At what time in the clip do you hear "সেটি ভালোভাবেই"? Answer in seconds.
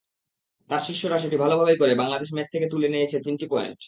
1.19-1.77